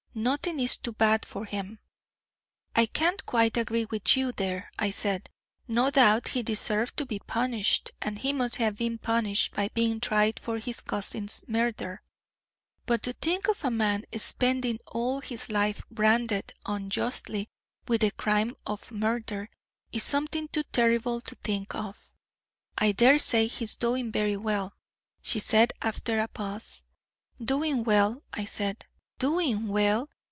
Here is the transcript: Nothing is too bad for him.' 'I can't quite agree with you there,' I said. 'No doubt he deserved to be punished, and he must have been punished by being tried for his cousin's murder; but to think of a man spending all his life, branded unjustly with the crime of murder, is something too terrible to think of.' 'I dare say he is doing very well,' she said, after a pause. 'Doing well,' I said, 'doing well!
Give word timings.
Nothing 0.13 0.59
is 0.59 0.75
too 0.75 0.91
bad 0.91 1.25
for 1.25 1.45
him.' 1.45 1.79
'I 2.75 2.87
can't 2.87 3.25
quite 3.25 3.55
agree 3.55 3.85
with 3.85 4.17
you 4.17 4.33
there,' 4.33 4.69
I 4.77 4.91
said. 4.91 5.29
'No 5.69 5.89
doubt 5.89 6.27
he 6.35 6.43
deserved 6.43 6.97
to 6.97 7.05
be 7.05 7.19
punished, 7.19 7.91
and 8.01 8.19
he 8.19 8.33
must 8.33 8.57
have 8.57 8.75
been 8.75 8.97
punished 8.97 9.53
by 9.53 9.69
being 9.69 10.01
tried 10.01 10.37
for 10.37 10.57
his 10.59 10.81
cousin's 10.81 11.45
murder; 11.47 12.01
but 12.85 13.03
to 13.03 13.13
think 13.13 13.47
of 13.47 13.63
a 13.63 13.71
man 13.71 14.03
spending 14.17 14.79
all 14.85 15.21
his 15.21 15.49
life, 15.49 15.81
branded 15.89 16.51
unjustly 16.65 17.47
with 17.87 18.01
the 18.01 18.11
crime 18.11 18.57
of 18.65 18.91
murder, 18.91 19.49
is 19.93 20.03
something 20.03 20.49
too 20.49 20.63
terrible 20.73 21.21
to 21.21 21.35
think 21.35 21.73
of.' 21.73 22.09
'I 22.77 22.91
dare 22.91 23.17
say 23.17 23.47
he 23.47 23.63
is 23.63 23.75
doing 23.75 24.11
very 24.11 24.35
well,' 24.35 24.73
she 25.21 25.39
said, 25.39 25.71
after 25.81 26.19
a 26.19 26.27
pause. 26.27 26.83
'Doing 27.41 27.85
well,' 27.85 28.23
I 28.33 28.43
said, 28.43 28.85
'doing 29.19 29.67
well! 29.67 30.09